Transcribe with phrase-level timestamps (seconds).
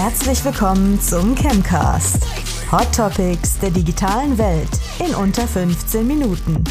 [0.00, 2.24] Herzlich willkommen zum Chemcast.
[2.70, 4.68] Hot Topics der digitalen Welt
[5.04, 6.62] in unter 15 Minuten.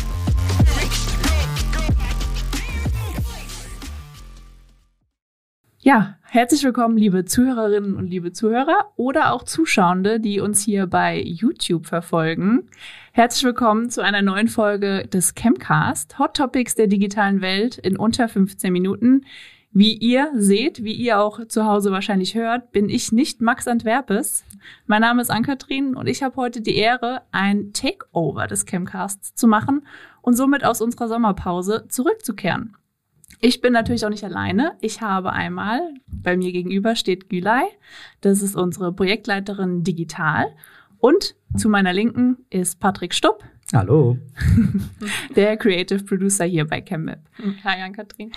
[5.80, 11.22] Ja, herzlich willkommen, liebe Zuhörerinnen und liebe Zuhörer oder auch Zuschauende, die uns hier bei
[11.22, 12.70] YouTube verfolgen.
[13.12, 18.30] Herzlich willkommen zu einer neuen Folge des Chemcast, Hot Topics der digitalen Welt in unter
[18.30, 19.26] 15 Minuten.
[19.72, 24.44] Wie ihr seht, wie ihr auch zu Hause wahrscheinlich hört, bin ich nicht Max Antwerpes.
[24.88, 29.48] Mein Name ist Ann-Kathrin und ich habe heute die Ehre, ein Takeover des Chemcasts zu
[29.48, 29.86] machen
[30.22, 32.76] und somit aus unserer Sommerpause zurückzukehren.
[33.40, 34.78] Ich bin natürlich auch nicht alleine.
[34.82, 37.66] Ich habe einmal, bei mir gegenüber steht Gülay.
[38.22, 40.48] Das ist unsere Projektleiterin digital.
[40.98, 43.44] Und zu meiner Linken ist Patrick Stupp.
[43.74, 44.18] Hallo.
[45.36, 47.20] Der Creative Producer hier bei ChemMap.
[47.64, 48.32] Hi, Ann-Kathrin.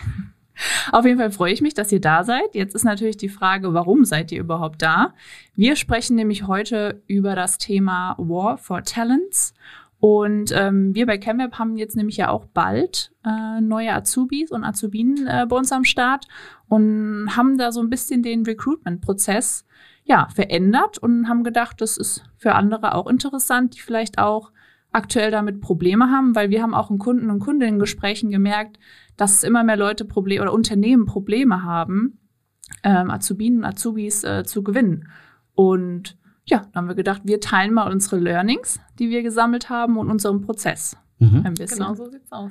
[0.92, 2.54] Auf jeden Fall freue ich mich, dass ihr da seid.
[2.54, 5.14] Jetzt ist natürlich die Frage, warum seid ihr überhaupt da?
[5.54, 9.54] Wir sprechen nämlich heute über das Thema War for Talents.
[10.00, 14.64] Und ähm, wir bei ChemWeb haben jetzt nämlich ja auch bald äh, neue Azubis und
[14.64, 16.26] Azubinen äh, bei uns am Start
[16.68, 19.66] und haben da so ein bisschen den Recruitment-Prozess
[20.04, 24.52] ja, verändert und haben gedacht, das ist für andere auch interessant, die vielleicht auch
[24.92, 28.78] aktuell damit Probleme haben, weil wir haben auch in Kunden- und Kundinnen-Gesprächen gemerkt,
[29.16, 32.18] dass immer mehr Leute Probleme oder Unternehmen Probleme haben,
[32.82, 35.08] ähm, Azubinen und Azubis äh, zu gewinnen.
[35.54, 39.96] Und ja, dann haben wir gedacht, wir teilen mal unsere Learnings, die wir gesammelt haben
[39.98, 41.42] und unseren Prozess Mhm.
[41.44, 41.78] ein bisschen.
[41.78, 42.50] Genau so sieht's aus.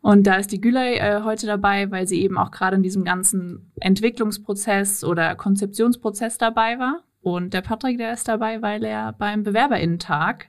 [0.00, 3.04] Und da ist die Gülay äh, heute dabei, weil sie eben auch gerade in diesem
[3.04, 7.02] ganzen Entwicklungsprozess oder Konzeptionsprozess dabei war.
[7.22, 10.48] Und der Patrick, der ist dabei, weil er beim Bewerberinnentag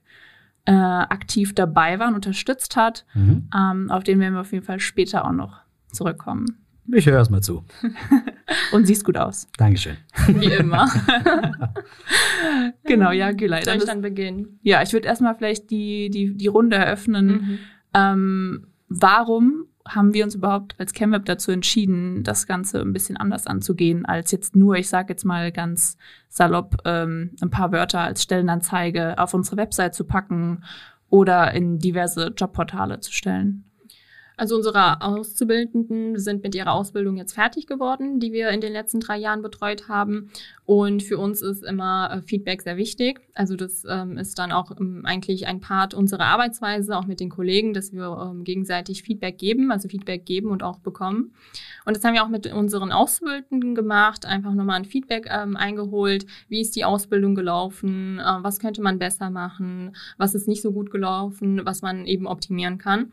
[0.67, 3.05] äh, aktiv dabei war und unterstützt hat.
[3.13, 3.49] Mhm.
[3.55, 6.57] Ähm, auf den werden wir auf jeden Fall später auch noch zurückkommen.
[6.93, 7.63] Ich höre erst mal zu.
[8.71, 9.47] Und siehst gut aus.
[9.57, 9.97] Dankeschön.
[10.27, 10.89] Wie immer.
[12.83, 13.63] Genau, ja, Gülay.
[13.63, 14.59] Soll dann ich dann beginnen?
[14.61, 17.27] Ja, ich würde erstmal vielleicht die, die, die Runde eröffnen.
[17.27, 17.59] Mhm.
[17.93, 23.47] Ähm, warum haben wir uns überhaupt als ChemWeb dazu entschieden, das Ganze ein bisschen anders
[23.47, 25.97] anzugehen, als jetzt nur, ich sage jetzt mal ganz
[26.29, 30.63] salopp, ähm, ein paar Wörter als Stellenanzeige auf unsere Website zu packen
[31.09, 33.66] oder in diverse Jobportale zu stellen?
[34.39, 38.99] Also unsere Auszubildenden sind mit ihrer Ausbildung jetzt fertig geworden, die wir in den letzten
[38.99, 40.29] drei Jahren betreut haben.
[40.63, 43.19] Und für uns ist immer äh, Feedback sehr wichtig.
[43.33, 47.29] Also das ähm, ist dann auch ähm, eigentlich ein Part unserer Arbeitsweise, auch mit den
[47.29, 51.33] Kollegen, dass wir ähm, gegenseitig Feedback geben, also Feedback geben und auch bekommen.
[51.85, 56.27] Und das haben wir auch mit unseren Auszubildenden gemacht, einfach nochmal ein Feedback ähm, eingeholt.
[56.47, 58.19] Wie ist die Ausbildung gelaufen?
[58.19, 59.95] Äh, was könnte man besser machen?
[60.19, 61.61] Was ist nicht so gut gelaufen?
[61.65, 63.11] Was man eben optimieren kann?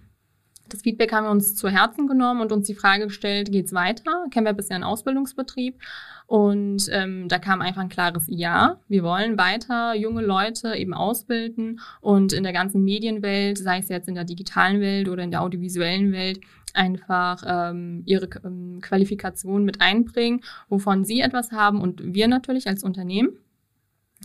[0.69, 4.25] Das Feedback haben wir uns zu Herzen genommen und uns die Frage gestellt, geht's weiter?
[4.33, 5.79] ChemWeb ist ja ein Ausbildungsbetrieb
[6.27, 8.81] und ähm, da kam einfach ein klares Ja.
[8.89, 14.09] Wir wollen weiter junge Leute eben ausbilden und in der ganzen Medienwelt, sei es jetzt
[14.09, 16.41] in der digitalen Welt oder in der audiovisuellen Welt,
[16.73, 22.83] einfach ähm, ihre ähm, Qualifikation mit einbringen, wovon sie etwas haben und wir natürlich als
[22.83, 23.39] Unternehmen.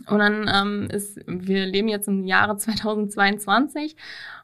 [0.08, 3.96] Und dann ähm, ist, wir leben jetzt im Jahre 2022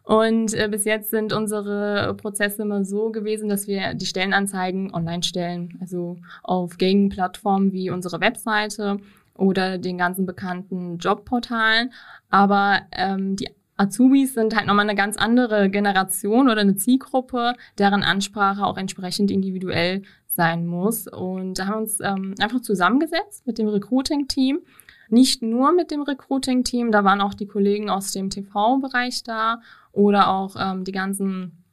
[0.07, 5.25] und äh, bis jetzt sind unsere Prozesse immer so gewesen, dass wir die Stellenanzeigen online
[5.25, 8.99] stellen, also auf Gegenplattformen wie unsere Webseite
[9.35, 11.93] oder den ganzen bekannten Jobportalen.
[12.31, 18.05] Aber ähm, die Azubis sind halt nochmal eine ganz andere Generation oder eine Zielgruppe, deren
[18.05, 21.09] Ansprache auch entsprechend individuell sein muss.
[21.09, 24.61] Und da haben wir uns ähm, einfach zusammengesetzt mit dem Recruiting-Team
[25.09, 29.61] nicht nur mit dem Recruiting-Team, da waren auch die Kollegen aus dem TV-Bereich da
[29.93, 31.65] oder auch ähm, die ganzen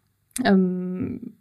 [0.44, 1.38] ähm,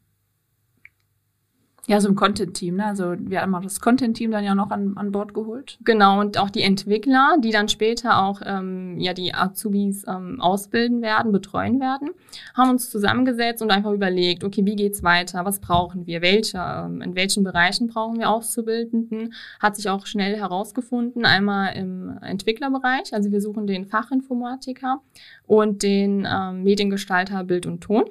[1.93, 2.87] Ja, so im Content-Team, ne?
[2.87, 5.77] Also wir haben auch das Content-Team dann ja noch an, an Bord geholt.
[5.85, 11.03] Genau, und auch die Entwickler, die dann später auch ähm, ja die Azubis ähm, ausbilden
[11.03, 12.09] werden, betreuen werden,
[12.55, 15.45] haben uns zusammengesetzt und einfach überlegt, okay, wie geht's weiter?
[15.45, 16.23] Was brauchen wir?
[16.23, 19.35] Welche, ähm, in welchen Bereichen brauchen wir Auszubildenden?
[19.61, 25.03] Hat sich auch schnell herausgefunden, einmal im Entwicklerbereich, also wir suchen den Fachinformatiker
[25.47, 28.05] und den ähm, Mediengestalter Bild und Ton.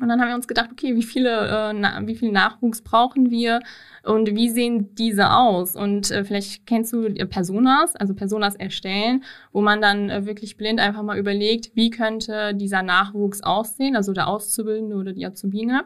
[0.00, 3.30] Und dann haben wir uns gedacht, okay, wie viele, äh, na, wie viel Nachwuchs brauchen
[3.30, 3.60] wir
[4.02, 5.76] und wie sehen diese aus?
[5.76, 10.80] Und äh, vielleicht kennst du Personas, also Personas erstellen, wo man dann äh, wirklich blind
[10.80, 15.84] einfach mal überlegt, wie könnte dieser Nachwuchs aussehen, also der Auszubildende oder die Azubine.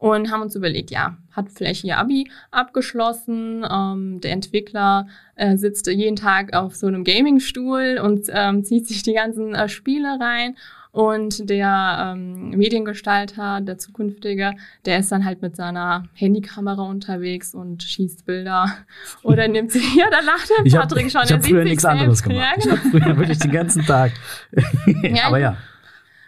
[0.00, 5.88] Und haben uns überlegt, ja, hat vielleicht ihr Abi abgeschlossen, ähm, der Entwickler äh, sitzt
[5.88, 10.54] jeden Tag auf so einem Gamingstuhl und ähm, zieht sich die ganzen äh, Spiele rein
[11.00, 14.54] Und der ähm, Mediengestalter, der zukünftige,
[14.84, 18.66] der ist dann halt mit seiner Handykamera unterwegs und schießt Bilder
[19.22, 19.78] oder nimmt sie.
[19.96, 21.22] Ja, da lacht der Ich habe Patrick schon.
[21.22, 22.00] ich er hab sieht früher nichts selbst.
[22.00, 22.38] anderes gemacht.
[22.40, 22.76] Ja, Ich genau.
[22.78, 24.10] habe früher wirklich den ganzen Tag.
[25.04, 25.56] Ja, Aber ja,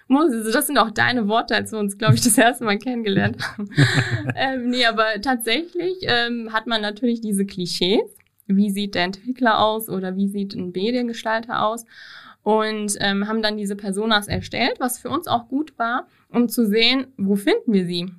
[0.06, 2.78] Muss- also Das sind auch deine Worte, als wir uns, glaube ich, das erste Mal
[2.78, 3.69] kennengelernt haben.
[4.37, 8.02] ähm, nee, aber tatsächlich ähm, hat man natürlich diese Klischees.
[8.46, 11.84] Wie sieht der Entwickler aus oder wie sieht ein Mediengestalter aus?
[12.42, 16.66] Und ähm, haben dann diese Personas erstellt, was für uns auch gut war, um zu
[16.66, 18.10] sehen, wo finden wir sie.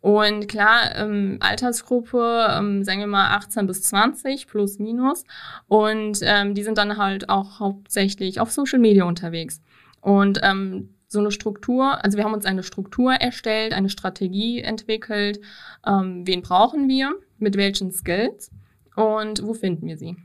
[0.00, 5.24] Und klar, ähm, Altersgruppe, ähm, sagen wir mal 18 bis 20 plus minus.
[5.68, 9.60] Und ähm, die sind dann halt auch hauptsächlich auf Social Media unterwegs.
[10.00, 15.40] Und ähm, so eine Struktur, also wir haben uns eine Struktur erstellt, eine Strategie entwickelt.
[15.84, 17.12] Ähm, wen brauchen wir?
[17.38, 18.50] Mit welchen Skills?
[18.94, 20.16] Und wo finden wir sie?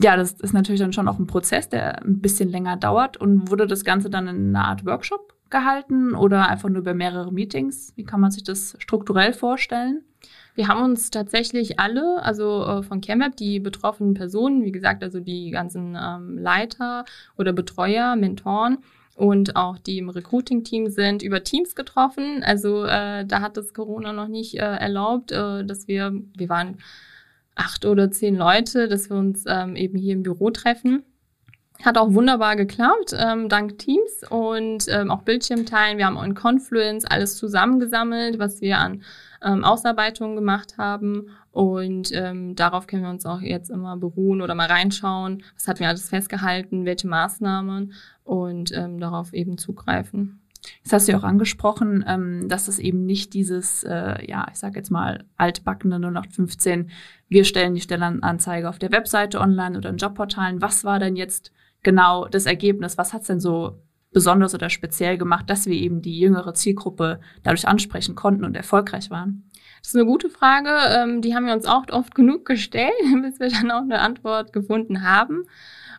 [0.00, 3.16] Ja, das ist natürlich dann schon auch ein Prozess, der ein bisschen länger dauert.
[3.16, 7.32] Und wurde das Ganze dann in einer Art Workshop gehalten oder einfach nur über mehrere
[7.32, 7.92] Meetings?
[7.96, 10.02] Wie kann man sich das strukturell vorstellen?
[10.54, 15.20] Wir haben uns tatsächlich alle, also äh, von ChemWeb, die betroffenen Personen, wie gesagt, also
[15.20, 17.04] die ganzen ähm, Leiter
[17.36, 18.78] oder Betreuer, Mentoren
[19.14, 22.42] und auch die im Recruiting-Team sind, über Teams getroffen.
[22.42, 26.78] Also äh, da hat das Corona noch nicht äh, erlaubt, äh, dass wir, wir waren
[27.58, 31.02] acht oder zehn Leute, dass wir uns ähm, eben hier im Büro treffen.
[31.82, 35.96] Hat auch wunderbar geklappt, ähm, dank Teams und ähm, auch Bildschirmteilen.
[35.96, 39.02] Wir haben auch in Confluence alles zusammengesammelt, was wir an
[39.44, 41.28] ähm, Ausarbeitungen gemacht haben.
[41.52, 45.44] Und ähm, darauf können wir uns auch jetzt immer beruhen oder mal reinschauen.
[45.54, 47.92] Was hatten wir alles festgehalten, welche Maßnahmen
[48.24, 50.40] und ähm, darauf eben zugreifen.
[50.82, 54.58] Das hast du ja auch angesprochen, ähm, dass es eben nicht dieses, äh, ja, ich
[54.58, 56.90] sag jetzt mal, altbackene 0815,
[57.28, 60.62] wir stellen die Stellenanzeige auf der Webseite online oder in Jobportalen.
[60.62, 61.52] Was war denn jetzt
[61.82, 62.98] genau das Ergebnis?
[62.98, 63.78] Was hat's denn so
[64.12, 69.10] besonders oder speziell gemacht, dass wir eben die jüngere Zielgruppe dadurch ansprechen konnten und erfolgreich
[69.10, 69.44] waren?
[69.80, 70.70] Das ist eine gute Frage.
[70.90, 72.92] Ähm, die haben wir uns auch oft genug gestellt,
[73.22, 75.44] bis wir dann auch eine Antwort gefunden haben.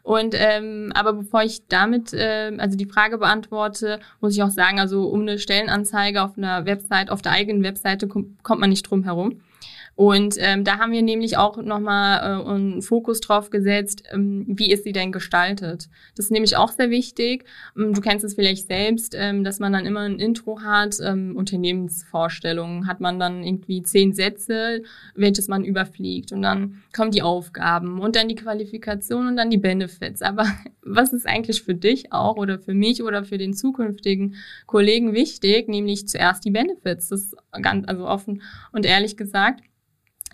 [0.01, 4.79] Und ähm, aber bevor ich damit ähm, also die Frage beantworte, muss ich auch sagen,
[4.79, 8.83] also um eine Stellenanzeige auf einer Website, auf der eigenen Webseite kom kommt man nicht
[8.83, 9.41] drum herum.
[9.99, 14.71] Und ähm, da haben wir nämlich auch nochmal äh, einen Fokus drauf gesetzt, ähm, wie
[14.71, 15.89] ist sie denn gestaltet.
[16.15, 17.43] Das ist nämlich auch sehr wichtig.
[17.77, 21.35] Ähm, du kennst es vielleicht selbst, ähm, dass man dann immer ein Intro hat, ähm,
[21.35, 24.83] Unternehmensvorstellungen, hat man dann irgendwie zehn Sätze,
[25.15, 26.31] welches man überfliegt.
[26.31, 30.21] Und dann kommen die Aufgaben und dann die Qualifikation und dann die Benefits.
[30.21, 30.45] Aber
[30.81, 34.35] was ist eigentlich für dich auch oder für mich oder für den zukünftigen
[34.65, 35.67] Kollegen wichtig?
[35.67, 37.09] Nämlich zuerst die Benefits.
[37.09, 38.41] Das ist ganz, also offen
[38.71, 39.65] und ehrlich gesagt.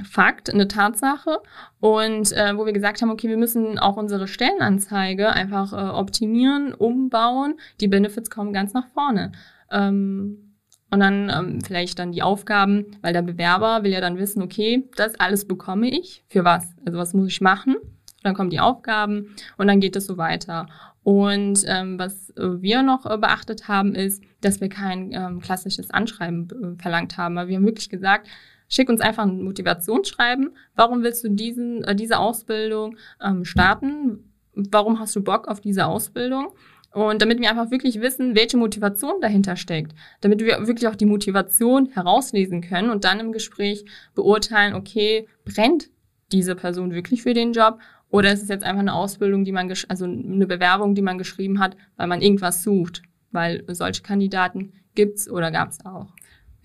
[0.04, 1.40] Fakt, eine Tatsache.
[1.80, 6.74] Und äh, wo wir gesagt haben, okay, wir müssen auch unsere Stellenanzeige einfach äh, optimieren,
[6.74, 7.56] umbauen.
[7.80, 9.32] Die Benefits kommen ganz nach vorne.
[9.72, 10.46] Ähm,
[10.92, 14.88] und dann ähm, vielleicht dann die Aufgaben, weil der Bewerber will ja dann wissen, okay,
[14.96, 16.24] das alles bekomme ich.
[16.28, 16.74] Für was?
[16.86, 17.76] Also was muss ich machen?
[18.24, 20.68] Dann kommen die Aufgaben und dann geht es so weiter.
[21.04, 26.48] Und ähm, was wir noch äh, beachtet haben, ist, dass wir kein ähm, klassisches Anschreiben
[26.50, 27.38] äh, verlangt haben.
[27.38, 28.28] Aber wir haben wirklich gesagt,
[28.68, 30.56] Schick uns einfach ein Motivationsschreiben.
[30.76, 34.32] Warum willst du diesen, äh, diese Ausbildung ähm, starten?
[34.54, 36.54] Warum hast du Bock auf diese Ausbildung?
[36.96, 39.94] Und damit wir einfach wirklich wissen, welche Motivation dahinter steckt.
[40.22, 45.90] Damit wir wirklich auch die Motivation herauslesen können und dann im Gespräch beurteilen, okay, brennt
[46.32, 47.80] diese Person wirklich für den Job?
[48.10, 51.60] Oder ist es jetzt einfach eine Ausbildung, die man, also eine Bewerbung, die man geschrieben
[51.60, 53.02] hat, weil man irgendwas sucht?
[53.32, 56.14] Weil solche Kandidaten gibt's oder gab's auch.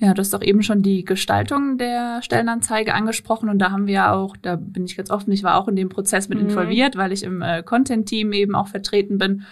[0.03, 3.95] Ja, du hast doch eben schon die Gestaltung der Stellenanzeige angesprochen und da haben wir
[3.95, 6.49] ja auch, da bin ich ganz offen, ich war auch in dem Prozess mit Mhm.
[6.49, 9.43] involviert, weil ich im äh, Content-Team eben auch vertreten bin.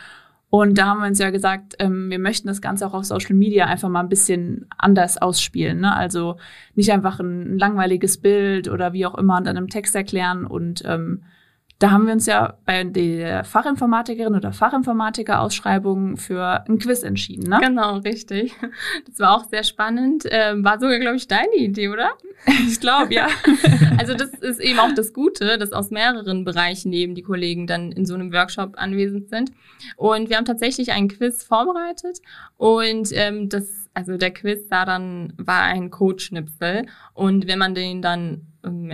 [0.51, 3.35] Und da haben wir uns ja gesagt, ähm, wir möchten das Ganze auch auf Social
[3.37, 5.81] Media einfach mal ein bisschen anders ausspielen.
[5.81, 5.95] Ne?
[5.95, 6.37] Also
[6.75, 10.47] nicht einfach ein langweiliges Bild oder wie auch immer und dann im Text erklären.
[10.47, 11.25] Und ähm,
[11.79, 17.49] da haben wir uns ja bei der Fachinformatikerin oder Fachinformatiker-Ausschreibung für ein Quiz entschieden.
[17.49, 17.61] Ne?
[17.63, 18.53] Genau, richtig.
[19.07, 20.25] Das war auch sehr spannend.
[20.29, 22.11] Ähm, war sogar, glaube ich, deine Idee, oder?
[22.67, 23.29] Ich glaube, ja.
[23.99, 27.93] Also das ist eben auch das Gute, dass aus mehreren Bereichen eben die Kollegen dann
[27.93, 29.53] in so einem Workshop anwesend sind.
[29.97, 32.19] Und wir haben tatsächlich einen Quiz vorbereitet
[32.57, 38.03] und ähm, das, also der Quiz da dann war ein Codeschnipsel und wenn man den
[38.03, 38.93] dann ähm,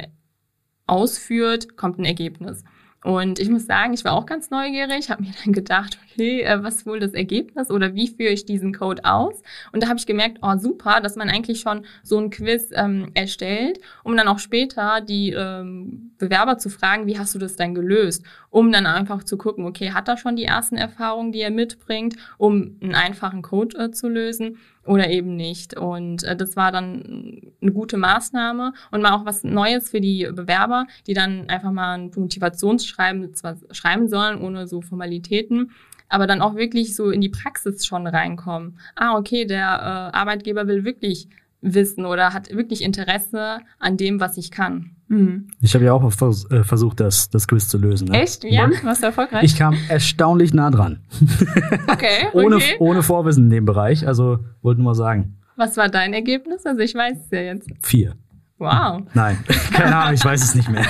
[0.86, 2.64] ausführt, kommt ein Ergebnis.
[3.04, 6.62] Und ich muss sagen, ich war auch ganz neugierig, habe mir dann gedacht, okay, äh,
[6.62, 9.42] was ist wohl das Ergebnis oder wie führe ich diesen Code aus?
[9.72, 13.10] Und da habe ich gemerkt, oh super, dass man eigentlich schon so ein Quiz ähm,
[13.12, 17.74] erstellt, um dann auch später die ähm, Bewerber zu fragen, wie hast du das denn
[17.74, 18.24] gelöst?
[18.48, 22.16] Um dann einfach zu gucken, okay, hat er schon die ersten Erfahrungen, die er mitbringt,
[22.38, 24.56] um einen einfachen Code äh, zu lösen?
[24.86, 25.76] Oder eben nicht.
[25.76, 30.28] Und äh, das war dann eine gute Maßnahme und mal auch was Neues für die
[30.32, 35.72] Bewerber, die dann einfach mal ein Motivationsschreiben zwar schreiben sollen, ohne so Formalitäten,
[36.08, 38.78] aber dann auch wirklich so in die Praxis schon reinkommen.
[38.94, 41.28] Ah, okay, der äh, Arbeitgeber will wirklich
[41.64, 44.90] wissen oder hat wirklich Interesse an dem, was ich kann.
[45.08, 45.48] Mhm.
[45.60, 48.08] Ich habe ja auch vers äh, versucht, das, das Quiz zu lösen.
[48.08, 48.22] Ne?
[48.22, 48.44] Echt?
[48.44, 49.44] Ja, warst du erfolgreich?
[49.44, 51.00] Ich kam erstaunlich nah dran.
[51.86, 52.28] Okay.
[52.32, 52.76] ohne, okay.
[52.78, 55.38] ohne Vorwissen in dem Bereich, also wollte nur mal sagen.
[55.56, 56.66] Was war dein Ergebnis?
[56.66, 57.68] Also ich weiß es ja jetzt.
[57.80, 58.14] Vier.
[58.58, 59.02] Wow.
[59.14, 59.38] Nein,
[59.72, 60.86] keine Ahnung, ich weiß es nicht mehr.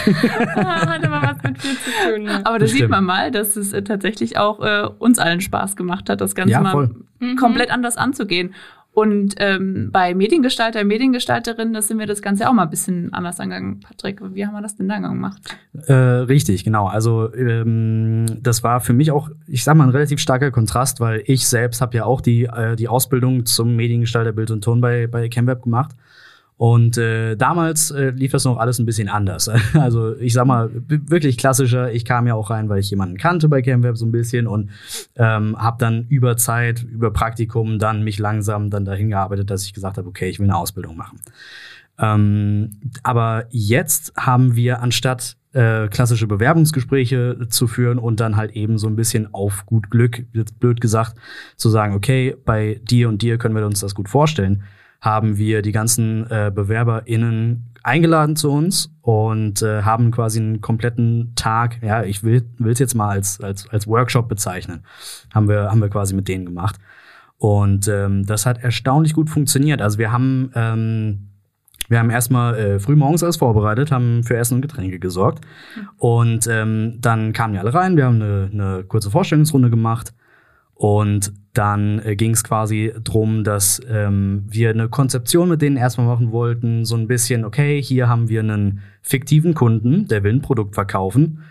[0.54, 2.22] ah, hat aber was mit viel zu tun.
[2.24, 2.46] Ne?
[2.46, 6.08] Aber da sieht man mal, dass es äh, tatsächlich auch äh, uns allen Spaß gemacht
[6.08, 6.90] hat, das Ganze ja, mal
[7.20, 7.36] mhm.
[7.36, 8.54] komplett anders anzugehen.
[8.94, 13.40] Und ähm, bei Mediengestalter, Mediengestalterin, das sind wir das Ganze auch mal ein bisschen anders
[13.40, 13.80] angegangen.
[13.80, 15.42] Patrick, wie haben wir das denn da gemacht?
[15.88, 16.86] Äh, richtig, genau.
[16.86, 21.24] Also ähm, das war für mich auch, ich sag mal, ein relativ starker Kontrast, weil
[21.26, 25.08] ich selbst habe ja auch die, äh, die Ausbildung zum Mediengestalter Bild und Ton bei,
[25.08, 25.90] bei ChemWeb gemacht.
[26.56, 29.50] Und äh, damals äh, lief das noch alles ein bisschen anders.
[29.74, 31.92] Also ich sag mal, wirklich klassischer.
[31.92, 34.70] Ich kam ja auch rein, weil ich jemanden kannte bei CamWeb so ein bisschen und
[35.16, 39.74] ähm, habe dann über Zeit, über Praktikum dann mich langsam dann dahin gearbeitet, dass ich
[39.74, 41.20] gesagt habe, okay, ich will eine Ausbildung machen.
[41.98, 42.70] Ähm,
[43.02, 48.86] aber jetzt haben wir anstatt äh, klassische Bewerbungsgespräche zu führen und dann halt eben so
[48.86, 51.16] ein bisschen auf gut Glück, jetzt blöd gesagt,
[51.56, 54.64] zu sagen, okay, bei dir und dir können wir uns das gut vorstellen
[55.04, 61.34] haben wir die ganzen äh, BewerberInnen eingeladen zu uns und äh, haben quasi einen kompletten
[61.36, 64.82] Tag, ja, ich will es jetzt mal als, als, als Workshop bezeichnen,
[65.34, 66.76] haben wir, haben wir quasi mit denen gemacht.
[67.36, 69.82] Und ähm, das hat erstaunlich gut funktioniert.
[69.82, 71.28] Also wir haben, ähm,
[71.88, 75.44] wir haben erstmal äh, früh morgens alles vorbereitet, haben für Essen und Getränke gesorgt.
[75.98, 80.14] Und ähm, dann kamen die alle rein, wir haben eine, eine kurze Vorstellungsrunde gemacht
[80.74, 86.06] und dann äh, ging es quasi drum, dass ähm, wir eine Konzeption mit denen erstmal
[86.06, 86.84] machen wollten.
[86.84, 91.44] So ein bisschen, okay, hier haben wir einen fiktiven Kunden, der will ein Produkt verkaufen.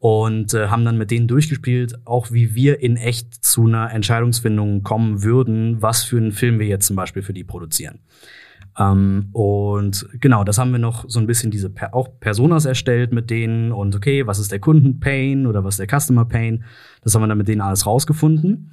[0.00, 4.84] Und äh, haben dann mit denen durchgespielt, auch wie wir in echt zu einer Entscheidungsfindung
[4.84, 7.98] kommen würden, was für einen Film wir jetzt zum Beispiel für die produzieren.
[8.78, 13.12] Ähm, und genau, das haben wir noch so ein bisschen diese per auch Personas erstellt
[13.12, 16.64] mit denen und okay, was ist der Kundenpain oder was ist der Customer Pain?
[17.02, 18.70] Das haben wir dann mit denen alles rausgefunden.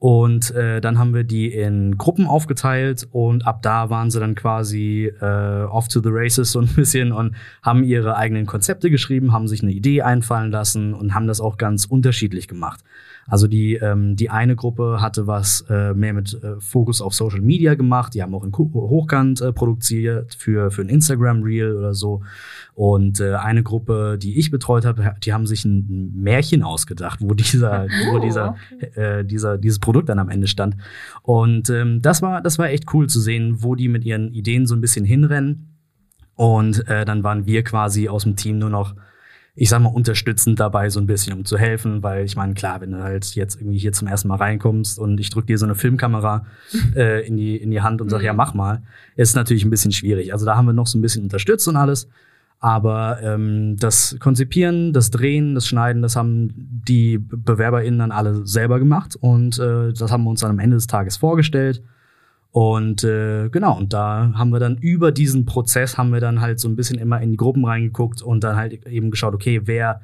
[0.00, 4.36] Und äh, dann haben wir die in Gruppen aufgeteilt und ab da waren sie dann
[4.36, 9.32] quasi äh, off to the races so ein bisschen und haben ihre eigenen Konzepte geschrieben,
[9.32, 12.84] haben sich eine Idee einfallen lassen und haben das auch ganz unterschiedlich gemacht.
[13.28, 17.42] Also die, ähm, die eine Gruppe hatte was äh, mehr mit äh, Fokus auf Social
[17.42, 18.14] Media gemacht.
[18.14, 22.22] Die haben auch in Hochkant äh, produziert für, für ein Instagram-Reel oder so.
[22.74, 27.34] Und äh, eine Gruppe, die ich betreut habe, die haben sich ein Märchen ausgedacht, wo
[27.34, 28.56] dieser, oh, wo dieser,
[28.94, 30.76] äh, dieser, dieses Produkt dann am Ende stand.
[31.20, 34.66] Und ähm, das war, das war echt cool zu sehen, wo die mit ihren Ideen
[34.66, 35.76] so ein bisschen hinrennen.
[36.34, 38.94] Und äh, dann waren wir quasi aus dem Team nur noch
[39.60, 42.80] ich sag mal, unterstützend dabei, so ein bisschen, um zu helfen, weil ich meine, klar,
[42.80, 45.64] wenn du halt jetzt irgendwie hier zum ersten Mal reinkommst und ich drück dir so
[45.64, 46.46] eine Filmkamera
[46.94, 48.26] äh, in, die, in die Hand und sag, mhm.
[48.26, 48.82] ja, mach mal,
[49.16, 50.32] ist natürlich ein bisschen schwierig.
[50.32, 52.08] Also da haben wir noch so ein bisschen unterstützt und alles.
[52.60, 58.78] Aber ähm, das Konzipieren, das Drehen, das Schneiden, das haben die BewerberInnen dann alle selber
[58.78, 61.82] gemacht und äh, das haben wir uns dann am Ende des Tages vorgestellt.
[62.50, 66.60] Und äh, genau, und da haben wir dann über diesen Prozess haben wir dann halt
[66.60, 70.00] so ein bisschen immer in die Gruppen reingeguckt und dann halt eben geschaut, okay, wer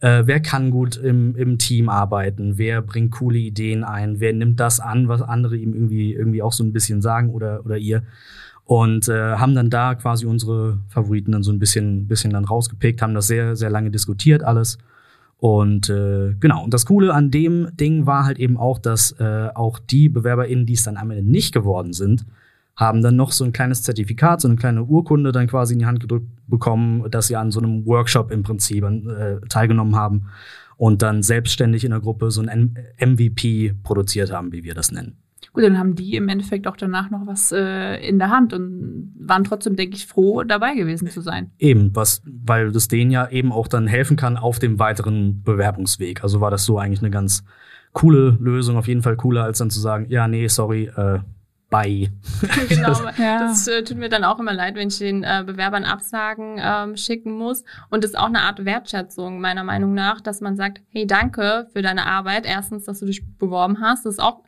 [0.00, 4.58] äh, wer kann gut im, im Team arbeiten, wer bringt coole Ideen ein, wer nimmt
[4.60, 8.02] das an, was andere ihm irgendwie irgendwie auch so ein bisschen sagen oder oder ihr?
[8.64, 13.02] Und äh, haben dann da quasi unsere Favoriten dann so ein bisschen bisschen dann rausgepickt,
[13.02, 14.78] haben das sehr sehr lange diskutiert alles
[15.40, 19.48] und äh, genau, und das Coole an dem Ding war halt eben auch, dass äh,
[19.54, 22.26] auch die BewerberInnen, die es dann am Ende nicht geworden sind,
[22.76, 25.86] haben dann noch so ein kleines Zertifikat, so eine kleine Urkunde dann quasi in die
[25.86, 30.26] Hand gedrückt bekommen, dass sie an so einem Workshop im Prinzip äh, teilgenommen haben
[30.76, 35.16] und dann selbstständig in der Gruppe so ein MVP produziert haben, wie wir das nennen.
[35.52, 39.12] Gut, dann haben die im Endeffekt auch danach noch was äh, in der Hand und
[39.18, 41.50] waren trotzdem, denke ich, froh, dabei gewesen zu sein.
[41.58, 46.22] Eben, was, weil das denen ja eben auch dann helfen kann auf dem weiteren Bewerbungsweg.
[46.22, 47.42] Also war das so eigentlich eine ganz
[47.92, 51.18] coole Lösung, auf jeden Fall cooler, als dann zu sagen, ja, nee, sorry, äh,
[51.70, 52.10] bei.
[52.68, 53.40] genau, Ja.
[53.40, 56.96] das äh, tut mir dann auch immer leid, wenn ich den äh, Bewerbern Absagen ähm,
[56.96, 57.64] schicken muss.
[57.90, 61.68] Und das ist auch eine Art Wertschätzung meiner Meinung nach, dass man sagt, hey, danke
[61.72, 62.44] für deine Arbeit.
[62.44, 64.04] Erstens, dass du dich beworben hast.
[64.04, 64.42] Das ist auch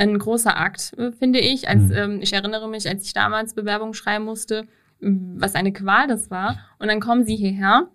[0.00, 1.68] ein großer Akt, äh, finde ich.
[1.68, 1.92] Als, Mhm.
[1.94, 4.64] ähm, ich erinnere mich, als ich damals Bewerbung schreiben musste,
[5.00, 6.58] was eine Qual das war.
[6.78, 7.88] Und dann kommen sie hierher,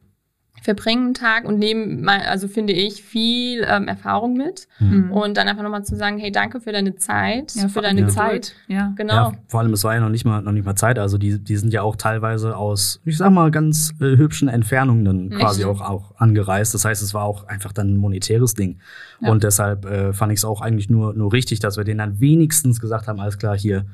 [0.66, 4.68] verbringen einen Tag und nehmen, mal, also finde ich, viel ähm, Erfahrung mit.
[4.80, 5.12] Mhm.
[5.12, 8.02] Und dann einfach nochmal zu sagen, hey, danke für deine Zeit, ja, für vor deine
[8.02, 8.14] allem Ja.
[8.14, 8.54] Zeit.
[8.68, 8.94] Ja.
[8.96, 9.14] Genau.
[9.14, 10.98] Ja, vor allem, es war ja noch nicht mal, noch nicht mal Zeit.
[10.98, 15.06] Also die, die sind ja auch teilweise aus, ich sag mal, ganz äh, hübschen Entfernungen
[15.06, 15.70] dann quasi Echt?
[15.70, 16.74] auch, auch angereist.
[16.74, 18.80] Das heißt, es war auch einfach dann ein monetäres Ding.
[19.22, 19.30] Ja.
[19.30, 22.20] Und deshalb äh, fand ich es auch eigentlich nur, nur richtig, dass wir denen dann
[22.20, 23.86] wenigstens gesagt haben, alles klar, hier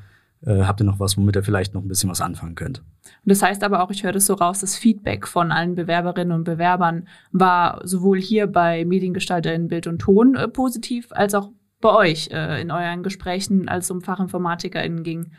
[0.44, 2.78] äh, habt ihr noch was, womit ihr vielleicht noch ein bisschen was anfangen könnt.
[2.78, 6.32] Und das heißt aber auch, ich höre das so raus, das Feedback von allen Bewerberinnen
[6.32, 11.90] und Bewerbern war sowohl hier bei Mediengestalterinnen Bild und Ton äh, positiv, als auch bei
[11.90, 15.32] euch äh, in euren Gesprächen, als es um FachinformatikerInnen ging.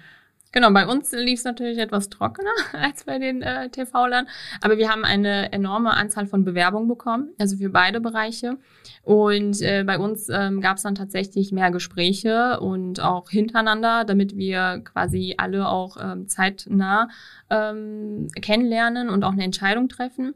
[0.53, 4.27] Genau, bei uns lief es natürlich etwas trockener als bei den äh, TV-Lern,
[4.61, 8.59] aber wir haben eine enorme Anzahl von Bewerbungen bekommen, also für beide Bereiche.
[9.01, 14.37] Und äh, bei uns ähm, gab es dann tatsächlich mehr Gespräche und auch hintereinander, damit
[14.37, 17.09] wir quasi alle auch ähm, zeitnah
[17.49, 20.35] ähm, kennenlernen und auch eine Entscheidung treffen.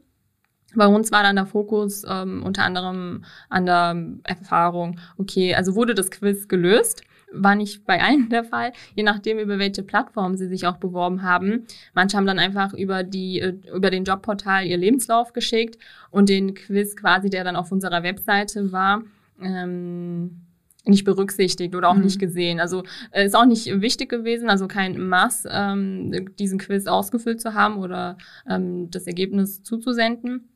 [0.74, 5.94] Bei uns war dann der Fokus ähm, unter anderem an der Erfahrung, okay, also wurde
[5.94, 7.04] das Quiz gelöst?
[7.32, 11.22] War nicht bei allen der Fall, je nachdem, über welche Plattform sie sich auch beworben
[11.22, 11.66] haben.
[11.94, 15.78] Manche haben dann einfach über die, äh, über den Jobportal ihr Lebenslauf geschickt
[16.10, 19.02] und den Quiz quasi, der dann auf unserer Webseite war,
[19.42, 20.42] ähm,
[20.86, 22.04] nicht berücksichtigt oder auch Mhm.
[22.04, 22.60] nicht gesehen.
[22.60, 27.52] Also äh, ist auch nicht wichtig gewesen, also kein Mass, ähm, diesen Quiz ausgefüllt zu
[27.52, 28.16] haben oder
[28.48, 30.48] ähm, das Ergebnis zuzusenden.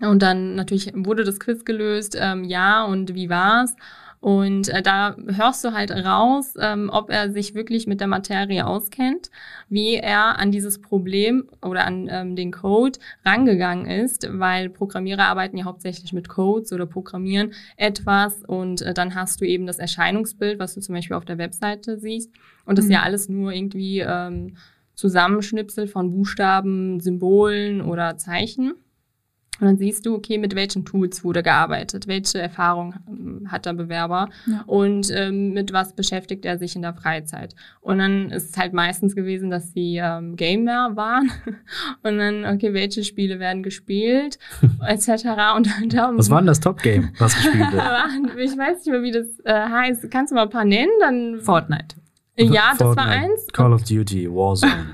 [0.00, 3.74] Und dann natürlich wurde das Quiz gelöst, ähm, ja, und wie war's?
[4.20, 8.66] Und äh, da hörst du halt raus, ähm, ob er sich wirklich mit der Materie
[8.66, 9.30] auskennt,
[9.68, 15.58] wie er an dieses Problem oder an ähm, den Code rangegangen ist, weil Programmierer arbeiten
[15.58, 20.58] ja hauptsächlich mit Codes oder programmieren etwas und äh, dann hast du eben das Erscheinungsbild,
[20.58, 22.30] was du zum Beispiel auf der Webseite siehst.
[22.64, 22.94] Und das ist Mhm.
[22.94, 24.56] ja alles nur irgendwie ähm,
[24.94, 28.72] Zusammenschnipsel von Buchstaben, Symbolen oder Zeichen.
[29.60, 33.72] Und dann siehst du, okay, mit welchen Tools wurde gearbeitet, welche Erfahrung ähm, hat der
[33.72, 34.62] Bewerber Ja.
[34.66, 37.54] und ähm, mit was beschäftigt er sich in der Freizeit.
[37.80, 41.30] Und dann ist es halt meistens gewesen, dass sie ähm, Gamer waren
[42.02, 44.38] und dann, okay, welche Spiele werden gespielt,
[44.86, 45.08] etc.
[45.56, 47.82] Und dann da Was war denn das Top-Game, was gespielt wird?
[48.38, 50.10] Ich weiß nicht mehr, wie das äh, heißt.
[50.10, 50.90] Kannst du mal ein paar nennen?
[51.00, 51.96] Dann Fortnite.
[52.36, 53.46] ja, das war eins.
[53.52, 54.90] Call of Duty, Warzone,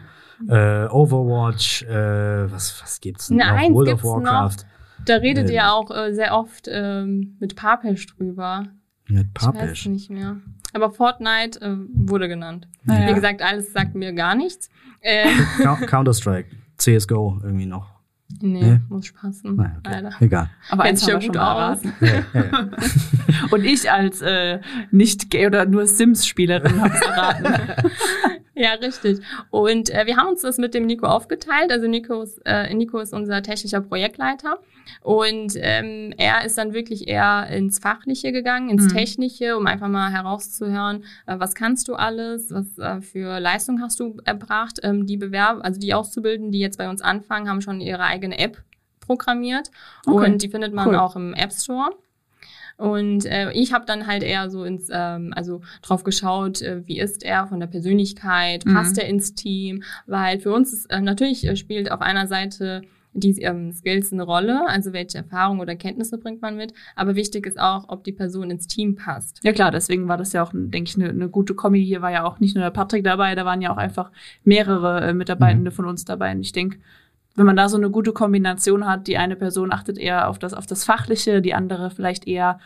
[0.48, 3.74] äh, Overwatch, äh, was, was gibt's denn Na, noch?
[3.74, 4.57] World gibt's of Warcraft.
[5.05, 8.66] Da redet Äh, ihr auch äh, sehr oft ähm, mit Papesch drüber.
[9.09, 9.87] Mit Ich weiß Papisch.
[9.87, 10.37] nicht mehr.
[10.74, 12.68] Aber Fortnite äh, wurde genannt.
[12.85, 13.09] Naja.
[13.11, 14.70] Wie gesagt, alles sagt mir gar nichts.
[15.00, 15.28] Äh,
[15.87, 17.90] Counter-Strike, CSGO irgendwie noch.
[18.40, 18.81] nee, Nee.
[18.88, 19.57] muss passen.
[19.57, 19.90] Naja, okay.
[19.92, 20.11] Leider.
[20.20, 20.50] Egal.
[20.70, 21.81] Aber eins ja gut schon mal aus.
[22.00, 22.68] Ja, ja, ja.
[23.50, 24.61] Und ich als äh,
[24.92, 27.46] nicht gay oder nur Sims-Spielerin habe es erraten.
[28.55, 29.21] Ja, richtig.
[29.51, 31.73] Und äh, wir haben uns das mit dem Nico aufgeteilt.
[31.73, 34.59] Also Nico ist, äh, Nico ist unser technischer Projektleiter.
[35.01, 38.97] Und ähm, er ist dann wirklich eher ins Fachliche gegangen, ins Mhm.
[38.97, 43.99] Technische, um einfach mal herauszuhören, äh, was kannst du alles, was äh, für Leistung hast
[44.01, 44.81] du erbracht.
[44.83, 48.38] Ähm, die Bewerber, also die Auszubildenden, die jetzt bei uns anfangen, haben schon ihre eigene
[48.38, 48.59] App
[49.01, 49.71] programmiert.
[50.07, 50.27] Okay.
[50.33, 50.97] Und die findet man Cool.
[50.97, 51.91] auch im App Store.
[52.83, 56.99] Und äh, ich habe dann halt eher so ins, ähm, also drauf geschaut, äh, wie
[56.99, 58.75] ist er von der Persönlichkeit, Mhm.
[58.75, 62.83] passt er ins Team, weil für uns ist, äh, natürlich äh, spielt auf einer Seite
[63.14, 67.47] die ähm, Skills eine Rolle, also welche Erfahrungen oder Kenntnisse bringt man mit, aber wichtig
[67.47, 69.40] ist auch, ob die Person ins Team passt.
[69.45, 71.85] Ja klar, deswegen war das ja auch, denke ich, eine, eine gute Kombi.
[71.85, 74.11] Hier war ja auch nicht nur der Patrick dabei, da waren ja auch einfach
[74.45, 76.33] mehrere äh, Mitarbeitende von uns dabei.
[76.33, 76.79] Und ich denke,
[77.35, 80.55] wenn man da so eine gute Kombination hat, die eine Person achtet eher auf das,
[80.55, 82.59] auf das Fachliche, die andere vielleicht eher,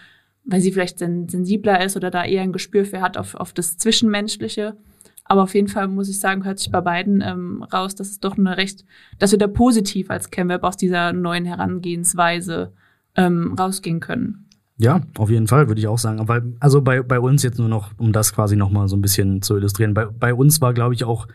[0.44, 3.52] weil sie vielleicht sen sensibler ist oder da eher ein Gespür für hat, auf, auf
[3.52, 4.76] das Zwischenmenschliche.
[5.24, 8.20] Aber auf jeden Fall muss ich sagen, hört sich bei beiden ähm, raus, dass es
[8.20, 8.84] doch eine recht,
[9.18, 12.72] dass wir da positiv als ChemWeb aus dieser neuen Herangehensweise
[13.16, 14.45] ähm, rausgehen können.
[14.78, 16.20] Ja, auf jeden Fall, würde ich auch sagen.
[16.20, 19.40] Aber also bei, bei uns jetzt nur noch, um das quasi nochmal so ein bisschen
[19.40, 21.28] zu illustrieren, bei, bei uns war, glaube ich, auch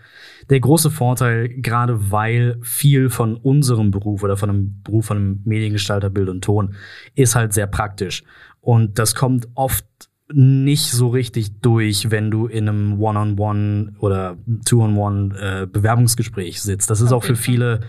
[0.52, 5.42] der große Vorteil, gerade weil viel von unserem Beruf oder von einem Beruf von einem
[5.44, 6.76] Mediengestalter Bild und Ton
[7.16, 8.24] ist halt sehr praktisch.
[8.60, 9.86] Und das kommt oft
[10.32, 16.92] nicht so richtig durch, wenn du in einem One-on-One oder Two-on-One äh, Bewerbungsgespräch sitzt.
[16.92, 17.82] Das ist Auf auch für viele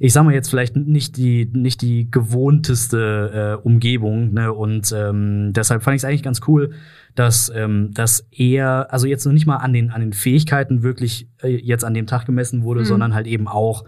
[0.00, 4.32] ich sag mal jetzt vielleicht nicht die, nicht die gewohnteste äh, Umgebung.
[4.32, 4.52] Ne?
[4.52, 6.70] Und ähm, deshalb fand ich es eigentlich ganz cool,
[7.14, 11.28] dass, ähm, dass er, also jetzt noch nicht mal an den, an den Fähigkeiten wirklich
[11.42, 12.84] äh, jetzt an dem Tag gemessen wurde, Mhm.
[12.84, 13.84] sondern halt eben auch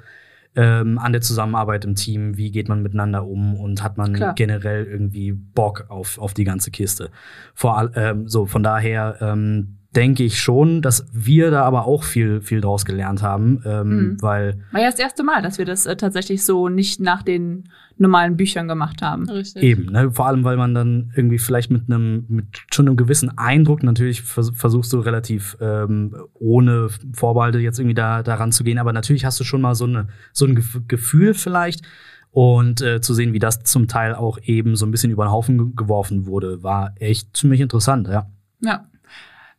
[0.56, 4.34] ähm, an der Zusammenarbeit im Team, wie geht man miteinander um und hat man Klar.
[4.34, 7.10] generell irgendwie Bock auf, auf die ganze Kiste.
[7.54, 12.40] Vor ähm, so, von daher ähm, denke ich schon, dass wir da aber auch viel,
[12.42, 14.22] viel draus gelernt haben, ähm, Mhm.
[14.22, 17.68] weil War ja das erste Mal, dass wir das äh, tatsächlich so nicht nach den
[17.98, 19.28] normalen Büchern gemacht haben.
[19.28, 19.62] Richtig.
[19.62, 20.10] Eben, ne?
[20.12, 24.22] Vor allem, weil man dann irgendwie vielleicht mit einem, mit schon einem gewissen Eindruck, natürlich
[24.22, 29.24] vers versuchst du relativ ähm, ohne Vorbehalte jetzt irgendwie da daran zu gehen, aber natürlich
[29.24, 31.84] hast du schon mal so, eine, so ein Gef Gefühl vielleicht.
[32.32, 35.32] Und äh, zu sehen, wie das zum Teil auch eben so ein bisschen über den
[35.32, 38.30] Haufen ge- geworfen wurde, war echt ziemlich interessant, ja.
[38.62, 38.84] Ja.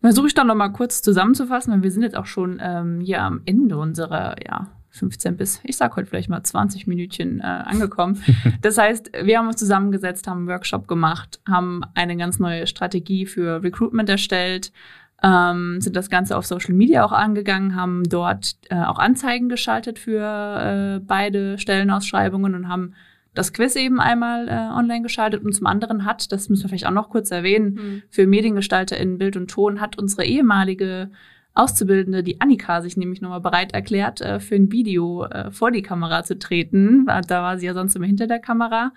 [0.02, 3.22] Versuche ich dann noch mal kurz zusammenzufassen, weil wir sind jetzt auch schon ähm, hier
[3.22, 8.22] am Ende unserer ja, 15 bis, ich sag heute vielleicht mal 20 Minütchen äh, angekommen.
[8.62, 13.26] Das heißt, wir haben uns zusammengesetzt, haben einen Workshop gemacht, haben eine ganz neue Strategie
[13.26, 14.72] für Recruitment erstellt,
[15.24, 20.00] ähm, sind das Ganze auf Social Media auch angegangen, haben dort äh, auch Anzeigen geschaltet
[20.00, 22.94] für äh, beide Stellenausschreibungen und haben
[23.34, 26.88] das Quiz eben einmal äh, online geschaltet und zum anderen hat, das müssen wir vielleicht
[26.88, 28.04] auch noch kurz erwähnen, Mhm.
[28.10, 31.12] für Mediengestalter in Bild und Ton hat unsere ehemalige
[31.54, 35.82] Auszubildende, die Annika, sich nämlich nochmal bereit erklärt, äh, für ein Video äh, vor die
[35.82, 37.06] Kamera zu treten.
[37.06, 38.94] Da war sie ja sonst immer hinter der Kamera.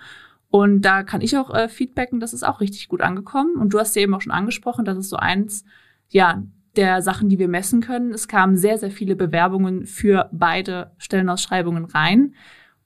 [0.50, 3.56] Und da kann ich auch äh, feedbacken, das ist auch richtig gut angekommen.
[3.56, 5.64] Und du hast ja eben auch schon angesprochen, das ist so eins,
[6.10, 6.44] ja,
[6.76, 8.12] der Sachen, die wir messen können.
[8.12, 12.34] Es kamen sehr, sehr viele Bewerbungen für beide Stellenausschreibungen rein.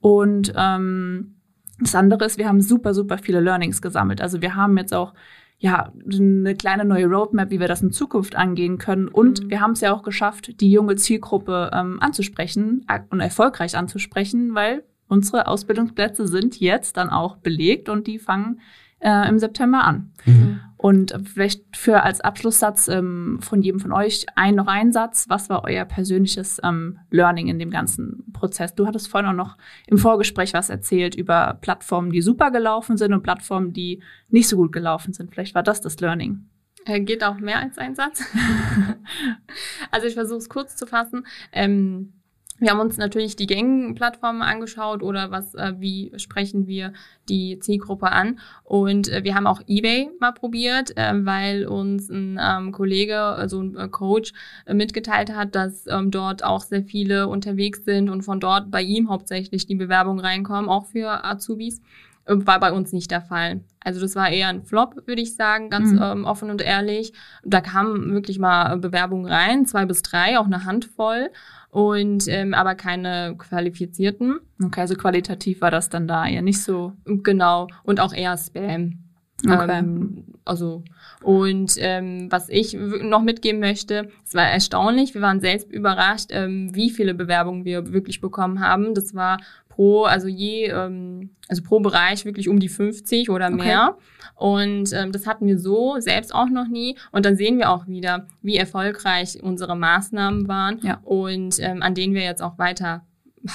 [0.00, 1.34] Und ähm,
[1.80, 4.20] das andere ist, wir haben super, super viele Learnings gesammelt.
[4.20, 5.14] Also wir haben jetzt auch
[5.58, 9.08] ja eine kleine neue Roadmap, wie wir das in Zukunft angehen können.
[9.08, 9.50] Und Mhm.
[9.50, 14.84] wir haben es ja auch geschafft, die junge Zielgruppe ähm, anzusprechen und erfolgreich anzusprechen, weil
[15.08, 18.60] unsere Ausbildungsplätze sind jetzt dann auch belegt und die fangen
[19.00, 20.12] äh, im September an.
[20.26, 20.60] Mhm.
[20.78, 25.26] Und vielleicht für als Abschlusssatz ähm, von jedem von euch ein noch ein Satz.
[25.28, 28.76] Was war euer persönliches ähm, Learning in dem ganzen Prozess?
[28.76, 33.12] Du hattest vorhin auch noch im Vorgespräch was erzählt über Plattformen, die super gelaufen sind
[33.12, 35.32] und Plattformen, die nicht so gut gelaufen sind.
[35.32, 36.46] Vielleicht war das das Learning.
[36.84, 38.24] Äh, Geht auch mehr als ein Satz.
[39.90, 41.26] also ich versuche es kurz zu fassen.
[41.50, 42.12] Ähm,
[42.58, 46.92] wir haben uns natürlich die gängigen Plattformen angeschaut oder was, äh, wie sprechen wir
[47.28, 48.38] die Zielgruppe an.
[48.64, 53.62] Und äh, wir haben auch eBay mal probiert, äh, weil uns ein ähm, Kollege, also
[53.62, 54.32] ein äh, Coach,
[54.66, 58.82] äh, mitgeteilt hat, dass ähm, dort auch sehr viele unterwegs sind und von dort bei
[58.82, 61.80] ihm hauptsächlich die Bewerbungen reinkommen, auch für Azubis.
[62.24, 63.60] Äh, War bei uns nicht der Fall.
[63.80, 66.00] Also das war eher ein Flop, würde ich sagen, ganz Mhm.
[66.02, 67.12] ähm, offen und ehrlich.
[67.44, 71.30] Da kamen wirklich mal Bewerbungen rein, zwei bis drei, auch eine Handvoll.
[71.70, 74.40] Und ähm, aber keine qualifizierten.
[74.62, 76.94] Okay, also qualitativ war das dann da eher nicht so.
[77.04, 77.68] Genau.
[77.82, 79.07] Und auch eher Spam.
[79.46, 79.66] Okay.
[79.70, 80.82] Ähm, also,
[81.22, 86.74] und ähm, was ich noch mitgeben möchte, es war erstaunlich, wir waren selbst überrascht, ähm,
[86.74, 88.94] wie viele Bewerbungen wir wirklich bekommen haben.
[88.94, 93.56] Das war pro, also je, ähm, also pro Bereich wirklich um die 50 oder Okay.
[93.56, 93.96] mehr.
[94.34, 96.96] Und ähm, das hatten wir so selbst auch noch nie.
[97.12, 101.00] Und dann sehen wir auch wieder, wie erfolgreich unsere Maßnahmen waren Ja.
[101.04, 103.04] und ähm, an denen wir jetzt auch weiter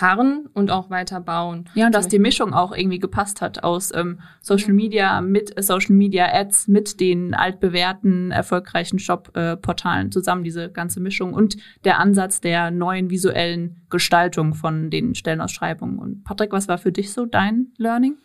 [0.01, 1.69] harren und auch weiter bauen.
[1.73, 5.63] Ja, und dass die Mischung auch irgendwie gepasst hat aus ähm, Social Media mit äh,
[5.63, 12.41] Social Media Ads, mit den altbewährten, erfolgreichen Shop-Portalen zusammen, diese ganze Mischung und der Ansatz
[12.41, 15.99] der neuen visuellen Gestaltung von den Stellenausschreibungen.
[15.99, 18.17] Und Patrick, was war für dich so dein Learning?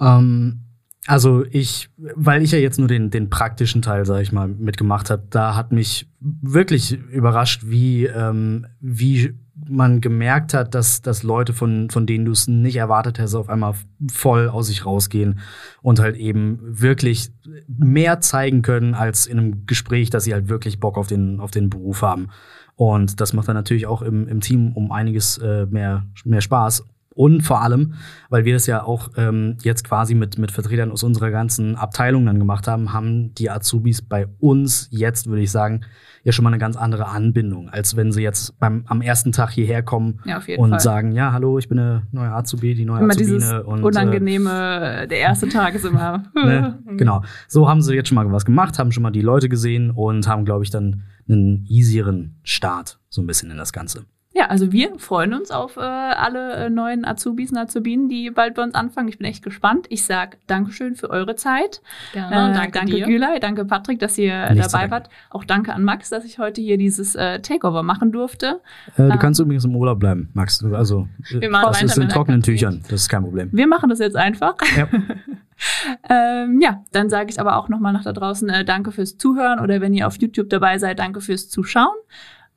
[0.00, 0.60] Ähm,
[1.08, 5.08] also ich, weil ich ja jetzt nur den, den praktischen Teil, sag ich mal, mitgemacht
[5.08, 9.34] habe, da hat mich wirklich überrascht, wie, ähm, wie
[9.66, 13.48] man gemerkt hat, dass, dass Leute, von, von denen du es nicht erwartet hättest, auf
[13.48, 13.74] einmal
[14.10, 15.40] voll aus sich rausgehen
[15.82, 17.30] und halt eben wirklich
[17.66, 21.50] mehr zeigen können als in einem Gespräch, dass sie halt wirklich Bock auf den, auf
[21.50, 22.28] den Beruf haben.
[22.76, 26.84] Und das macht dann natürlich auch im, im Team um einiges äh, mehr, mehr Spaß.
[27.18, 27.94] Und vor allem,
[28.30, 32.24] weil wir das ja auch ähm, jetzt quasi mit, mit Vertretern aus unserer ganzen Abteilung
[32.24, 35.80] dann gemacht haben, haben die Azubis bei uns jetzt, würde ich sagen,
[36.22, 39.50] ja schon mal eine ganz andere Anbindung, als wenn sie jetzt beim, am ersten Tag
[39.50, 40.78] hierher kommen Ja, und Fall.
[40.78, 43.32] sagen, ja, hallo, ich bin eine neue Azubi, die neue immer Azubine.
[43.38, 46.22] dieses und, äh, unangenehme, der erste Tag ist immer.
[46.48, 46.78] Ne?
[46.96, 47.24] Genau.
[47.48, 50.28] So haben sie jetzt schon mal was gemacht, haben schon mal die Leute gesehen und
[50.28, 54.04] haben, glaube ich, dann einen easieren Start so ein bisschen in das Ganze.
[54.38, 58.54] Ja, also wir freuen uns auf äh, alle äh, neuen Azubis und Azubinen, die bald
[58.54, 59.08] bei uns anfangen.
[59.08, 59.86] Ich bin echt gespannt.
[59.88, 61.82] Ich sag Dankeschön für eure Zeit.
[62.12, 63.06] Gerne, Äh, danke danke dir.
[63.06, 65.08] Gülay, danke Patrick, dass ihr Nichts dabei wart.
[65.30, 68.60] Auch danke an Max, dass ich heute hier dieses äh, Takeover machen durfte.
[68.96, 69.18] Äh, du Ähm.
[69.18, 70.64] kannst übrigens im Urlaub bleiben, Max.
[70.64, 72.42] Also, Wir machen das ist in trockenen.
[72.42, 72.80] Tüchern.
[72.84, 73.48] Das ist kein Problem.
[73.52, 74.54] Wir machen das jetzt einfach.
[74.76, 74.86] Ja.
[76.08, 79.58] ähm, ja, dann sage ich aber auch nochmal nach da draußen äh, danke fürs Zuhören
[79.60, 81.88] oder wenn ihr auf YouTube dabei seid, danke fürs Zuschauen.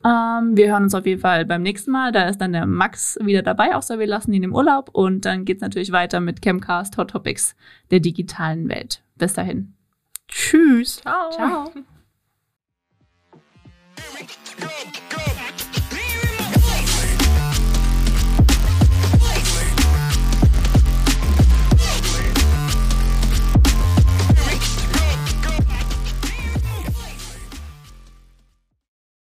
[0.04, 2.12] Ähm, wir hören uns auf jeden Fall beim nächsten Mal.
[2.12, 4.90] Da ist dann der Max wieder dabei, außer wir lassen ihn im Urlaub.
[4.94, 7.56] Und dann geht's natürlich weiter mit Chemcast Hot Topics
[7.92, 9.04] der digitalen Welt.
[9.16, 9.74] Bis dahin.
[10.28, 10.98] Tschüss.
[10.98, 11.32] Ciao.
[11.32, 11.72] Ciao.
[14.60, 14.68] Go,
[15.10, 15.31] go.